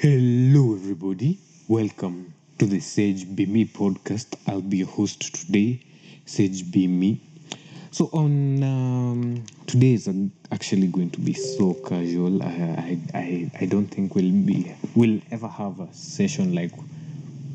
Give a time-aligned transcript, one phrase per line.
[0.00, 1.40] Hello, everybody.
[1.66, 4.36] Welcome to the Sage Be Me podcast.
[4.46, 5.80] I'll be your host today,
[6.24, 7.20] Sage Be Me.
[7.90, 10.08] So, on um, today is
[10.52, 12.40] actually going to be so casual.
[12.44, 16.70] I, I, I don't think we'll be we'll ever have a session like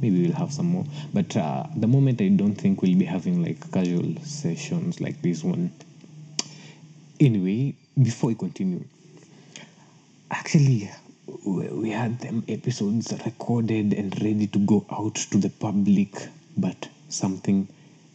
[0.00, 0.84] maybe we'll have some more.
[1.12, 5.42] But uh, the moment, I don't think we'll be having like casual sessions like this
[5.42, 5.72] one.
[7.18, 8.84] Anyway, before we continue,
[10.30, 10.88] actually
[11.44, 17.68] we had them episodes recorded and ready to go out to the public but something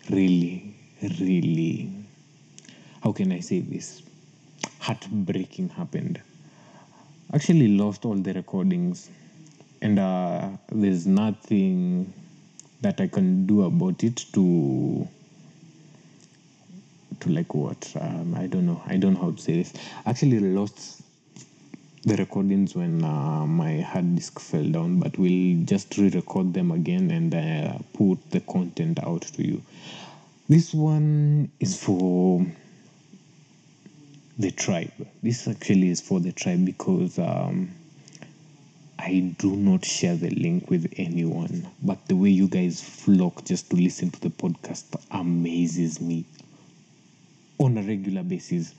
[0.10, 0.74] really
[1.20, 1.92] really
[3.04, 4.02] how can i say this?
[4.80, 6.22] Heartbreaking happened.
[7.34, 9.10] Actually lost all the recordings
[9.82, 12.14] and uh, there's nothing
[12.82, 15.08] that i can do about it to
[17.20, 19.74] to like what um, i don't know i don't know how to say this.
[20.06, 21.03] Actually lost
[22.06, 26.72] the recordings when uh, my hard disk fell down, but we'll just re record them
[26.72, 29.62] again and uh, put the content out to you.
[30.50, 32.46] This one is for
[34.38, 34.92] the tribe.
[35.22, 37.70] This actually is for the tribe because um,
[39.00, 43.70] I do not share the link with anyone, but the way you guys flock just
[43.70, 46.26] to listen to the podcast amazes me
[47.60, 48.74] on a regular basis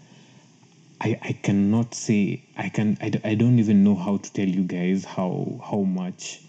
[1.05, 4.62] I, I cannot say I can I, I don't even know how to tell you
[4.62, 6.41] guys how how much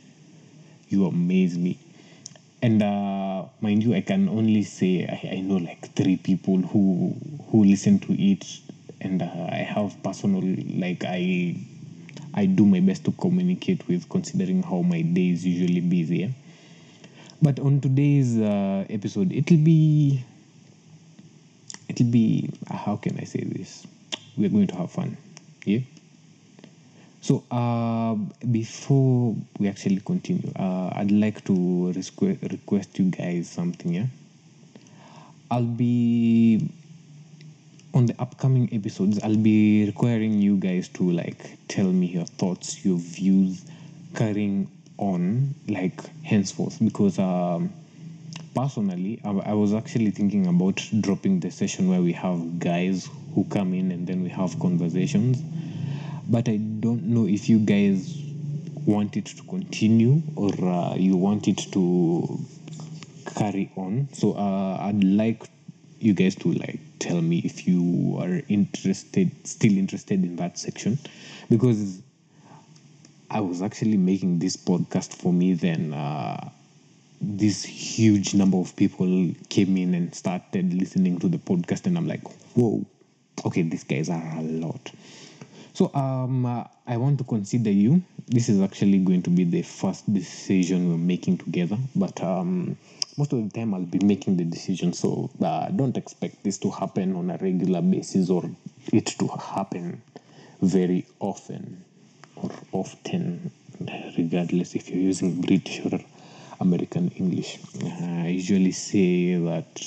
[0.87, 1.77] you amaze me.
[2.61, 7.17] And uh, mind you I can only say I, I know like three people who
[7.49, 8.47] who listen to it.
[9.01, 11.57] And uh, I have personal like I
[12.33, 16.33] I do my best to communicate with considering how my day is usually busy.
[17.41, 20.23] But on today's uh, episode it'll be
[21.89, 23.85] it'll be how can I say this
[24.37, 25.17] we're going to have fun.
[25.65, 25.79] Yeah.
[27.21, 28.15] So uh,
[28.51, 33.93] before we actually continue, uh, I'd like to request you guys something.
[33.93, 34.05] Yeah.
[35.49, 36.69] I'll be
[37.93, 39.19] on the upcoming episodes.
[39.23, 43.65] I'll be requiring you guys to like tell me your thoughts, your views,
[44.13, 47.17] carrying on like henceforth because.
[47.19, 47.71] Um,
[48.55, 53.43] personally, I, I, was actually thinking about dropping the session where we have guys who
[53.43, 55.41] come in and then we have conversations.
[56.27, 58.17] But I don't know if you guys
[58.85, 62.39] want it to continue or uh, you want it to
[63.35, 64.07] carry on.
[64.13, 65.43] So uh, I'd like
[65.99, 70.97] you guys to like tell me if you are interested, still interested in that section,
[71.49, 72.01] because
[73.29, 75.93] I was actually making this podcast for me then.
[75.93, 76.49] Uh,
[77.21, 82.07] this huge number of people came in and started listening to the podcast and i'm
[82.07, 82.23] like
[82.55, 82.85] whoa
[83.45, 84.91] okay these guys are a lot.
[85.73, 88.01] So um uh, i want to consider you.
[88.27, 92.77] This is actually going to be the first decision we're making together but um
[93.17, 96.69] most of the time i'll be making the decision so uh, don't expect this to
[96.71, 98.49] happen on a regular basis or
[98.91, 100.01] it to happen
[100.61, 101.83] very often
[102.35, 103.51] or often
[104.17, 105.99] regardless if you're using british or
[106.59, 107.59] American English.
[108.01, 109.81] I usually say that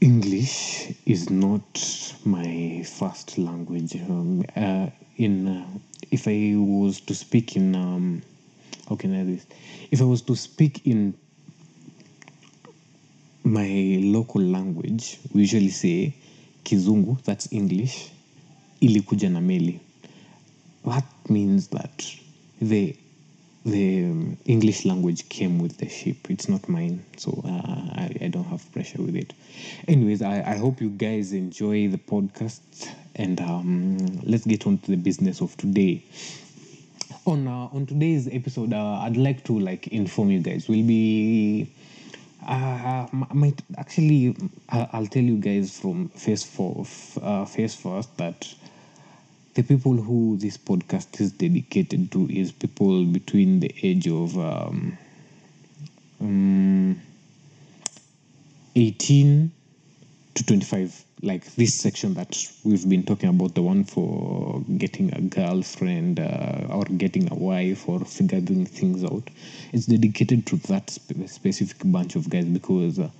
[0.00, 3.94] English is not my first language.
[3.94, 4.86] Um, uh,
[5.16, 5.66] in uh,
[6.10, 8.22] if I was to speak in um,
[8.88, 9.46] how can I this?
[9.90, 11.14] If I was to speak in
[13.44, 16.14] my local language, we usually say
[16.64, 18.10] Kizungu, that's English,
[18.80, 19.80] ilikuja na meli.
[20.84, 22.04] That means that
[22.60, 22.96] the
[23.64, 26.30] the um, English language came with the ship.
[26.30, 29.32] It's not mine, so uh, I, I don't have pressure with it.
[29.88, 32.60] Anyways, I, I hope you guys enjoy the podcast,
[33.14, 36.02] and um, let's get on to the business of today.
[37.26, 40.68] On uh, on today's episode, uh, I'd like to like inform you guys.
[40.68, 41.70] We'll be
[42.46, 44.36] uh, might actually
[44.68, 46.84] I'll tell you guys from face for
[47.22, 48.52] uh, face first that
[49.54, 54.96] the people who this podcast is dedicated to is people between the age of um,
[56.20, 57.00] um,
[58.74, 59.50] 18
[60.34, 65.20] to 25 like this section that we've been talking about the one for getting a
[65.20, 69.28] girlfriend uh, or getting a wife or figuring things out.
[69.72, 73.10] It's dedicated to that spe- specific bunch of guys because uh,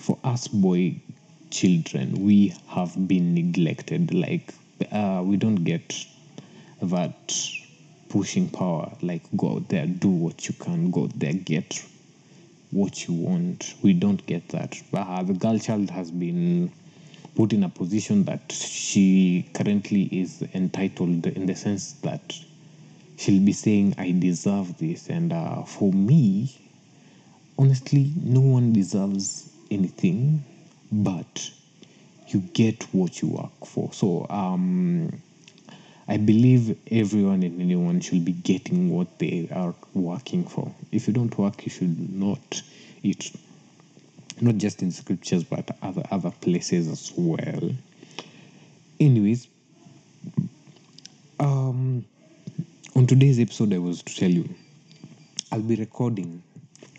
[0.00, 1.00] for us boy
[1.50, 4.12] children we have been neglected.
[4.12, 4.52] Like
[4.92, 6.06] uh, we don't get
[6.82, 7.34] that
[8.08, 11.84] pushing power like go out there do what you can go out there get
[12.70, 16.70] what you want we don't get that uh, the girl child has been
[17.36, 22.34] put in a position that she currently is entitled in the sense that
[23.16, 25.08] she'll be saying, I deserve this.
[25.08, 26.56] And uh, for me,
[27.58, 30.42] honestly, no one deserves anything,
[30.90, 31.50] but
[32.28, 33.92] you get what you work for.
[33.92, 35.12] So, um,
[36.08, 40.72] I believe everyone and anyone should be getting what they are working for.
[40.92, 42.62] If you don't work, you should not
[43.02, 43.32] eat.
[44.40, 47.70] Not just in scriptures, but other other places as well.
[49.00, 49.48] Anyways,
[51.40, 52.04] um,
[52.94, 54.48] on today's episode, I was to tell you,
[55.50, 56.42] I'll be recording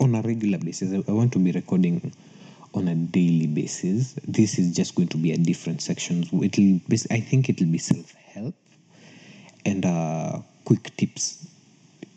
[0.00, 0.92] on a regular basis.
[0.92, 2.12] I- I want to be recording
[2.74, 4.14] on a daily basis.
[4.26, 6.22] This is just going to be a different section.
[6.42, 8.54] It'll, bas- I think it'll be self help
[9.64, 11.46] and uh, quick tips.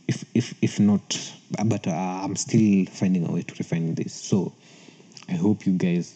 [0.08, 1.32] If if if not,
[1.66, 4.14] but uh, I'm still finding a way to refine this.
[4.14, 4.54] So
[5.30, 6.16] I hope you guys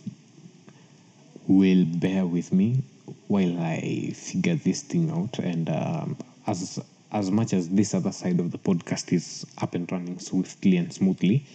[1.48, 2.84] will bear with me
[3.28, 5.40] while I figure this thing out.
[5.40, 6.18] And um,
[6.48, 6.80] as
[7.12, 10.92] as much as this other side of the podcast is up and running swiftly and
[10.92, 11.46] smoothly,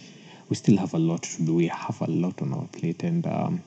[0.51, 1.55] we still have a lot to do.
[1.55, 3.63] We have a lot on our plate, and um,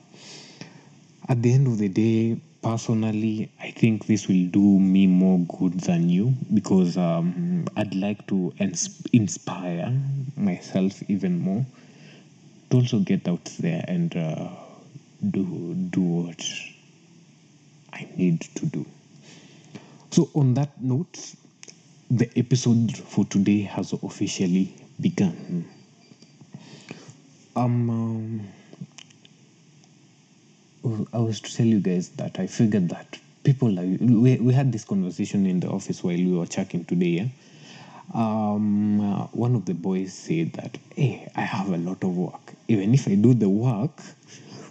[1.27, 5.79] at the end of the day, personally, I think this will do me more good
[5.79, 9.99] than you because um, I'd like to ins- inspire
[10.37, 11.65] myself even more
[12.69, 14.49] to also get out there and uh,
[15.31, 16.47] do do what
[17.93, 18.85] I need to do.
[20.11, 21.33] So, on that note,
[22.11, 25.65] the episode for today has officially begun.
[27.55, 28.47] Um, um
[31.13, 34.71] I was to tell you guys that I figured that people like we, we had
[34.71, 37.07] this conversation in the office while we were chatting today.
[37.07, 37.27] Yeah?
[38.13, 42.53] Um, uh, one of the boys said that, "Hey, I have a lot of work.
[42.67, 43.99] Even if I do the work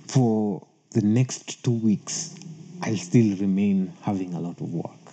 [0.07, 2.35] for the next two weeks,
[2.83, 5.04] I'll still remain having a lot of work."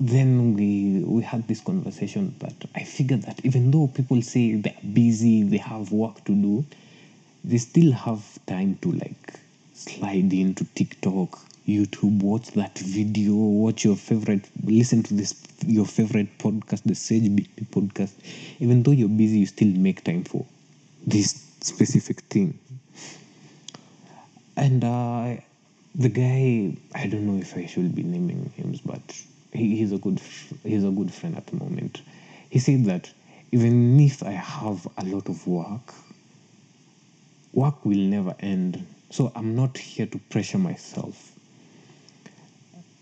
[0.00, 4.74] Then we we had this conversation but I figured that even though people say they're
[4.92, 6.64] busy, they have work to do,
[7.44, 9.40] they still have time to like
[9.74, 15.34] slide into TikTok, YouTube, watch that video, watch your favorite, listen to this
[15.66, 17.24] your favorite podcast, the Sage
[17.70, 18.12] podcast.
[18.60, 20.46] Even though you're busy, you still make time for
[21.06, 22.56] this specific thing.
[24.56, 25.36] And uh,
[25.94, 29.02] the guy, I don't know if I should be naming names, but
[29.52, 30.20] he, he's a good
[30.64, 32.02] he's a good friend at the moment.
[32.50, 33.10] He said that
[33.52, 35.94] even if I have a lot of work,
[37.52, 38.84] work will never end.
[39.10, 41.32] So I'm not here to pressure myself.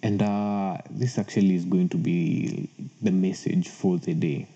[0.03, 2.69] And uh, this actually is going to be
[3.03, 4.47] the message for the day.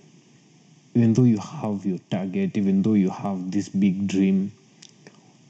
[0.94, 4.52] Even though you have your target, even though you have this big dream,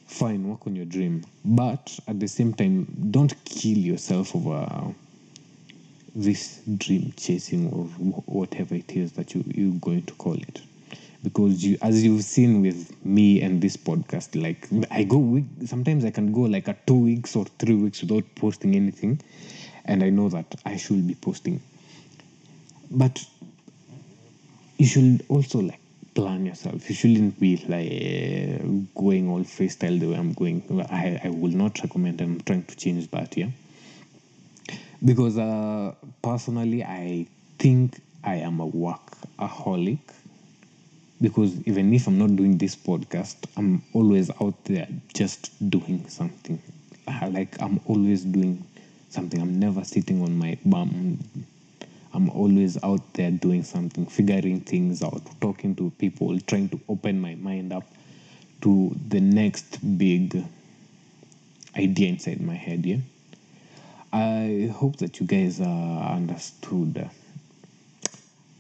[0.07, 1.25] fine, work on your dream.
[1.45, 4.95] But at the same time, don't kill yourself over
[6.15, 7.85] this dream chasing or
[8.27, 10.61] whatever it is that you, you're going to call it.
[11.23, 16.03] Because you as you've seen with me and this podcast like i go week sometimes
[16.07, 19.21] i can go like a two weeks or three weeks without posting anything.
[19.85, 21.61] And i know that i should be posting.
[22.91, 23.25] But
[24.79, 25.81] you should also like
[26.15, 26.89] plan yourself.
[26.89, 30.62] You shouldn't be like going all freestyle the way i'm going.
[30.91, 33.49] I, I will not recommend i'm trying to change that yeah
[35.05, 37.26] because uh, personally i
[37.58, 39.99] think i am a workaholic.
[41.21, 46.61] Because even if i'm not doing this podcast i'm always out there just doing something.
[47.07, 48.64] Uh, like i'm always doing
[49.11, 49.40] something.
[49.40, 51.19] I'm never sitting on my bum.
[52.14, 57.21] I'm always out there doing something figuring things out talking to people trying to open
[57.21, 57.85] my mind up
[58.62, 60.45] to the next big
[61.76, 62.97] idea inside my head yeah
[64.12, 67.09] I hope that you guys uh, understood.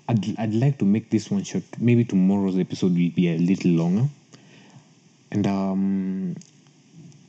[0.08, 1.64] I'd, I'd like to make this one short.
[1.78, 4.08] Maybe tomorrow's episode will be a little longer.
[5.32, 6.36] And um,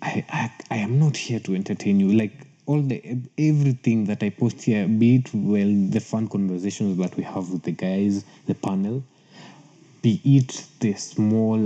[0.01, 2.11] I, I, I am not here to entertain you.
[2.11, 2.33] Like
[2.65, 3.01] all the
[3.37, 7.63] everything that I post here, be it well the fun conversations that we have with
[7.63, 9.03] the guys, the panel,
[10.01, 11.57] be it the small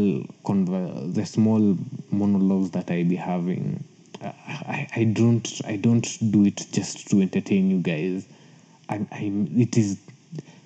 [0.44, 1.78] conver- the small
[2.12, 3.84] monologues that I be having.
[4.22, 8.28] I, I don't I don't do it just to entertain you guys.
[8.90, 10.00] I'm, I'm it is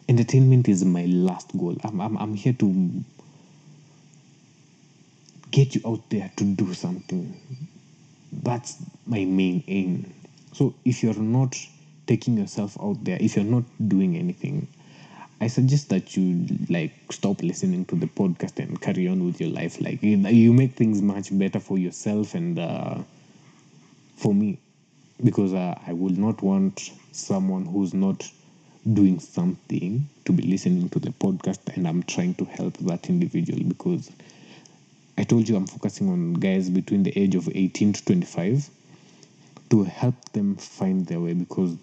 [0.08, 1.78] entertainment is my last goal.
[1.84, 3.04] I'm, I'm I'm here to
[5.52, 7.36] get you out there to do something.
[8.32, 10.14] That's my main aim.
[10.54, 11.56] So if you're not
[12.08, 14.68] taking yourself out there, if you're not doing anything,
[15.42, 19.50] I suggest that you like stop listening to the podcast and carry on with your
[19.50, 19.80] life.
[19.80, 23.00] Like you, make things much better for yourself and uh,
[24.20, 24.60] for me
[25.24, 28.30] because uh, I would not want someone who's not
[28.94, 33.64] doing something to be listening to the podcast and I'm trying to help that individual
[33.64, 34.12] because
[35.18, 38.70] I told you I'm focusing on guys between the age of 18 to 25
[39.70, 41.78] to help them find their way because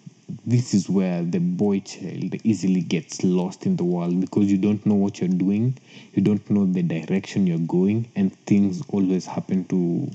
[0.45, 4.85] this is where the boy child easily gets lost in the world because you don't
[4.85, 5.75] know what you're doing,
[6.13, 10.09] you don't know the direction you're going, and things always happen to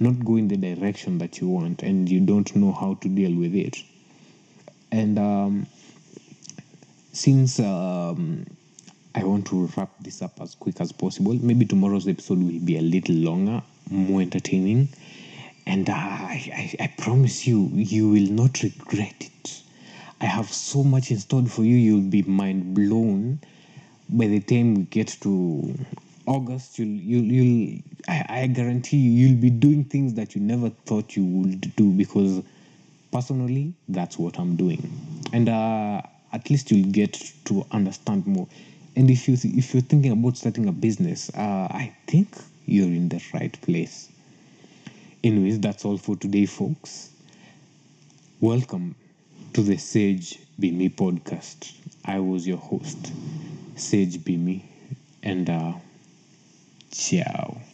[0.00, 3.34] not go in the direction that you want, and you don't know how to deal
[3.34, 3.76] with it.
[4.90, 5.66] And um,
[7.12, 8.46] since um,
[9.14, 12.78] I want to wrap this up as quick as possible, maybe tomorrow's episode will be
[12.78, 14.88] a little longer, more entertaining
[15.68, 16.50] and I,
[16.80, 19.62] I, I promise you you will not regret it
[20.20, 23.38] i have so much in store for you you'll be mind blown
[24.08, 25.74] by the time we get to
[26.28, 30.70] august you'll you'll, you'll I, I guarantee you you'll be doing things that you never
[30.86, 32.42] thought you would do because
[33.12, 34.90] personally that's what i'm doing
[35.32, 37.14] and uh, at least you'll get
[37.46, 38.46] to understand more
[38.96, 42.28] and if you if you're thinking about starting a business uh, i think
[42.66, 44.10] you're in the right place
[45.24, 47.10] Anyways, that's all for today, folks.
[48.40, 48.94] Welcome
[49.52, 51.72] to the Sage Be Me podcast.
[52.04, 53.12] I was your host,
[53.76, 54.64] Sage Be Me,
[55.22, 55.72] and uh,
[56.90, 57.67] ciao.